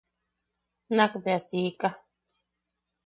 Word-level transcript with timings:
Nak 0.95 1.13
bea 1.23 1.39
siika. 1.47 1.89